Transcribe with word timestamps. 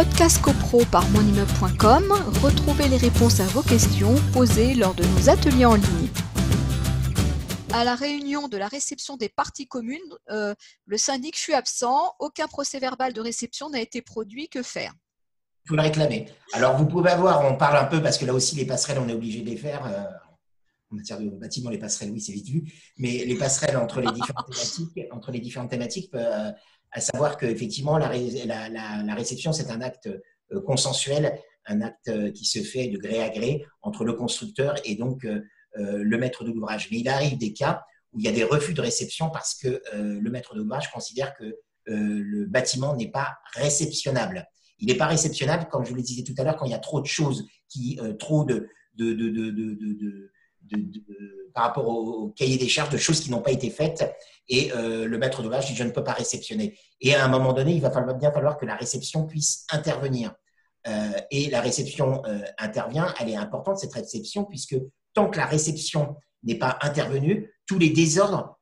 Podcast 0.00 0.40
CoPro 0.40 0.86
par 0.90 1.06
monimmeuble.com, 1.10 2.14
retrouvez 2.42 2.88
les 2.88 2.96
réponses 2.96 3.38
à 3.38 3.44
vos 3.48 3.60
questions 3.60 4.14
posées 4.32 4.72
lors 4.72 4.94
de 4.94 5.04
nos 5.04 5.28
ateliers 5.28 5.66
en 5.66 5.74
ligne. 5.74 6.08
À 7.74 7.84
la 7.84 7.96
réunion 7.96 8.48
de 8.48 8.56
la 8.56 8.66
réception 8.66 9.18
des 9.18 9.28
parties 9.28 9.66
communes, 9.66 10.00
euh, 10.30 10.54
le 10.86 10.96
syndic 10.96 11.36
fut 11.36 11.52
absent, 11.52 12.14
aucun 12.18 12.46
procès 12.46 12.78
verbal 12.78 13.12
de 13.12 13.20
réception 13.20 13.68
n'a 13.68 13.82
été 13.82 14.00
produit, 14.00 14.48
que 14.48 14.62
faire? 14.62 14.94
Faut 15.68 15.76
le 15.76 15.82
réclamer. 15.82 16.30
Alors 16.54 16.78
vous 16.78 16.86
pouvez 16.86 17.10
avoir, 17.10 17.44
on 17.44 17.58
parle 17.58 17.76
un 17.76 17.84
peu 17.84 18.02
parce 18.02 18.16
que 18.16 18.24
là 18.24 18.32
aussi 18.32 18.56
les 18.56 18.64
passerelles, 18.64 19.00
on 19.04 19.08
est 19.10 19.12
obligé 19.12 19.42
de 19.42 19.50
les 19.50 19.58
faire. 19.58 19.84
Euh, 19.84 20.04
en 20.90 20.96
matière 20.96 21.20
de 21.20 21.28
bâtiment, 21.28 21.70
les 21.70 21.78
passerelles, 21.78 22.12
oui, 22.12 22.20
c'est 22.20 22.32
vite 22.32 22.48
vu, 22.48 22.64
mais 22.98 23.24
les 23.24 23.36
passerelles 23.36 23.76
entre 23.76 24.00
les 24.00 24.10
différentes 24.12 24.50
thématiques, 24.50 25.08
entre 25.12 25.30
les 25.30 25.40
différentes 25.40 25.70
thématiques 25.70 26.10
euh, 26.14 26.50
à 26.92 27.00
savoir 27.00 27.36
qu'effectivement, 27.36 27.98
la, 27.98 28.08
la, 28.68 29.14
réception, 29.14 29.52
c'est 29.52 29.70
un 29.70 29.80
acte 29.80 30.08
euh, 30.52 30.60
consensuel, 30.62 31.38
un 31.66 31.82
acte 31.82 32.08
euh, 32.08 32.32
qui 32.32 32.44
se 32.44 32.60
fait 32.60 32.88
de 32.88 32.98
gré 32.98 33.22
à 33.22 33.28
gré 33.28 33.64
entre 33.82 34.04
le 34.04 34.14
constructeur 34.14 34.74
et 34.84 34.96
donc 34.96 35.26
le 35.76 36.18
maître 36.18 36.42
de 36.42 36.50
l'ouvrage. 36.50 36.88
Mais 36.90 36.98
il 36.98 37.08
arrive 37.08 37.38
des 37.38 37.52
cas 37.52 37.84
où 38.12 38.18
il 38.18 38.24
y 38.24 38.28
a 38.28 38.32
des 38.32 38.42
refus 38.42 38.74
de 38.74 38.80
réception 38.80 39.30
parce 39.30 39.54
que 39.54 39.80
le 39.94 40.30
maître 40.30 40.54
de 40.54 40.58
l'ouvrage 40.58 40.90
considère 40.90 41.32
que 41.36 41.56
le 41.86 42.46
bâtiment 42.46 42.96
n'est 42.96 43.10
pas 43.10 43.36
réceptionnable. 43.54 44.48
Il 44.80 44.88
n'est 44.88 44.96
pas 44.96 45.06
réceptionnable, 45.06 45.68
comme 45.70 45.84
je 45.84 45.90
vous 45.90 45.96
le 45.96 46.02
disais 46.02 46.24
tout 46.24 46.34
à 46.38 46.42
l'heure, 46.42 46.56
quand 46.56 46.66
il 46.66 46.72
y 46.72 46.74
a 46.74 46.80
trop 46.80 47.00
de 47.00 47.06
choses, 47.06 47.46
qui, 47.68 48.00
trop 48.18 48.44
de, 48.44 48.68
de, 48.96 49.12
de, 49.12 49.30
de 49.30 50.32
par 51.54 51.64
rapport 51.64 51.88
au, 51.88 52.28
cahier 52.30 52.58
des 52.58 52.68
charges 52.68 52.90
de 52.90 52.98
choses 52.98 53.20
qui 53.20 53.30
n'ont 53.30 53.42
pas 53.42 53.50
été 53.50 53.70
faites. 53.70 54.14
Et 54.48 54.72
euh, 54.72 55.06
le 55.06 55.18
maître 55.18 55.42
d'ouvrage 55.42 55.66
dit 55.66 55.76
je 55.76 55.84
ne 55.84 55.90
peux 55.90 56.04
pas 56.04 56.12
réceptionner. 56.12 56.78
Et 57.00 57.14
à 57.14 57.24
un 57.24 57.28
moment 57.28 57.52
donné, 57.52 57.74
il 57.74 57.80
va 57.80 57.90
falloir, 57.90 58.16
bien 58.16 58.32
falloir 58.32 58.56
que 58.56 58.66
la 58.66 58.76
réception 58.76 59.26
puisse 59.26 59.66
intervenir. 59.70 60.34
Euh, 60.86 61.10
et 61.30 61.50
la 61.50 61.60
réception 61.60 62.24
euh, 62.24 62.40
intervient, 62.58 63.12
elle 63.20 63.28
est 63.28 63.36
importante 63.36 63.78
cette 63.78 63.92
réception 63.92 64.44
puisque 64.44 64.76
tant 65.12 65.28
que 65.28 65.36
la 65.36 65.46
réception 65.46 66.16
n'est 66.42 66.58
pas 66.58 66.78
intervenue, 66.80 67.52
tous 67.66 67.78
les 67.78 67.90
désordres 67.90 68.56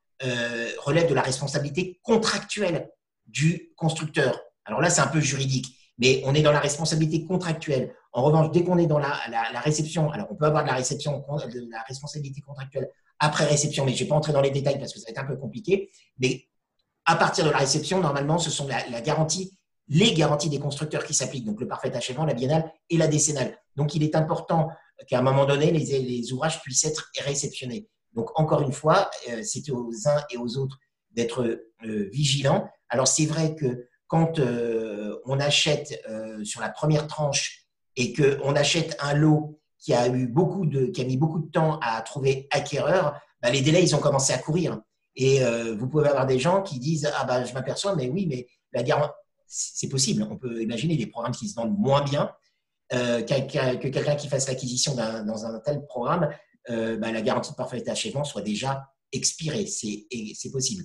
relèvent 0.78 1.08
de 1.08 1.14
la 1.14 1.22
responsabilité 1.22 2.00
contractuelle 2.02 2.90
du 3.26 3.72
constructeur. 3.76 4.40
Alors 4.64 4.80
là, 4.80 4.90
c'est 4.90 5.00
un 5.00 5.06
peu 5.06 5.20
juridique, 5.20 5.78
mais 5.96 6.22
on 6.24 6.34
est 6.34 6.42
dans 6.42 6.50
la 6.50 6.58
responsabilité 6.58 7.24
contractuelle. 7.24 7.94
En 8.18 8.22
revanche, 8.22 8.50
dès 8.50 8.64
qu'on 8.64 8.78
est 8.78 8.88
dans 8.88 8.98
la, 8.98 9.12
réception, 9.62 10.10
alors 10.10 10.26
on 10.32 10.34
peut 10.34 10.46
avoir 10.46 10.64
de 10.64 10.68
la 10.68 10.74
réception, 10.74 11.24
de 11.28 11.70
la 11.70 11.82
responsabilité 11.82 12.40
contractuelle 12.40 12.90
après 13.20 13.44
réception, 13.44 13.84
mais 13.84 13.92
je 13.92 13.98
ne 13.98 14.04
vais 14.04 14.08
pas 14.08 14.16
entrer 14.16 14.32
dans 14.32 14.40
les 14.40 14.50
détails 14.50 14.76
parce 14.80 14.92
que 14.92 14.98
ça 14.98 15.04
va 15.06 15.10
être 15.12 15.18
un 15.18 15.24
peu 15.24 15.36
compliqué. 15.36 15.88
Mais 16.18 16.48
à 17.04 17.14
partir 17.14 17.44
de 17.44 17.50
la 17.50 17.58
réception, 17.58 18.00
normalement, 18.00 18.38
ce 18.38 18.50
sont 18.50 18.66
la, 18.66 19.00
garantie, 19.02 19.56
les 19.86 20.14
garanties 20.14 20.48
des 20.48 20.58
constructeurs 20.58 21.04
qui 21.04 21.14
s'appliquent, 21.14 21.44
donc 21.44 21.60
le 21.60 21.68
parfait 21.68 21.94
achèvement, 21.94 22.24
la 22.24 22.34
biennale 22.34 22.68
et 22.90 22.96
la 22.96 23.06
décennale. 23.06 23.56
Donc, 23.76 23.94
il 23.94 24.02
est 24.02 24.16
important 24.16 24.68
qu'à 25.06 25.20
un 25.20 25.22
moment 25.22 25.44
donné, 25.44 25.70
les, 25.70 26.32
ouvrages 26.32 26.60
puissent 26.60 26.86
être 26.86 27.12
réceptionnés. 27.20 27.88
Donc, 28.14 28.36
encore 28.36 28.62
une 28.62 28.72
fois, 28.72 29.12
euh, 29.30 29.42
c'est 29.44 29.70
aux 29.70 29.92
uns 30.06 30.24
et 30.30 30.38
aux 30.38 30.56
autres 30.56 30.76
d'être 31.12 31.44
euh, 31.84 32.08
vigilants. 32.12 32.68
Alors, 32.88 33.06
c'est 33.06 33.26
vrai 33.26 33.54
que 33.54 33.86
quand 34.08 34.40
euh, 34.40 35.20
on 35.24 35.38
achète 35.38 36.02
sur 36.42 36.60
la 36.60 36.70
première 36.70 37.06
tranche 37.06 37.67
et 37.98 38.12
qu'on 38.12 38.54
achète 38.54 38.96
un 39.00 39.12
lot 39.12 39.60
qui 39.76 39.92
a, 39.92 40.08
eu 40.08 40.28
beaucoup 40.28 40.66
de, 40.66 40.86
qui 40.86 41.02
a 41.02 41.04
mis 41.04 41.16
beaucoup 41.16 41.40
de 41.40 41.50
temps 41.50 41.78
à 41.82 42.00
trouver 42.00 42.46
acquéreur, 42.50 43.20
bah, 43.42 43.50
les 43.50 43.60
délais, 43.60 43.82
ils 43.82 43.94
ont 43.94 44.00
commencé 44.00 44.32
à 44.32 44.38
courir. 44.38 44.80
Et 45.16 45.42
euh, 45.42 45.74
vous 45.76 45.88
pouvez 45.88 46.08
avoir 46.08 46.26
des 46.26 46.38
gens 46.38 46.62
qui 46.62 46.78
disent 46.78 47.10
Ah, 47.18 47.24
bah, 47.24 47.44
je 47.44 47.52
m'aperçois, 47.52 47.96
mais 47.96 48.08
oui, 48.08 48.26
mais 48.28 48.46
la 48.72 48.84
garantie, 48.84 49.12
c'est 49.48 49.88
possible. 49.88 50.26
On 50.30 50.36
peut 50.36 50.62
imaginer 50.62 50.96
des 50.96 51.06
programmes 51.06 51.34
qui 51.34 51.48
se 51.48 51.56
vendent 51.56 51.76
moins 51.76 52.02
bien 52.02 52.30
euh, 52.92 53.20
que 53.22 53.88
quelqu'un 53.88 54.14
qui 54.14 54.28
fasse 54.28 54.46
l'acquisition 54.46 54.94
dans 54.94 55.44
un 55.44 55.58
tel 55.58 55.84
programme, 55.86 56.30
euh, 56.70 56.96
bah, 56.98 57.10
la 57.10 57.20
garantie 57.20 57.50
de 57.50 57.56
parfait 57.56 57.82
achèvement 57.88 58.24
soit 58.24 58.42
déjà 58.42 58.88
expirée. 59.12 59.66
C'est 59.66 60.52
possible. 60.52 60.84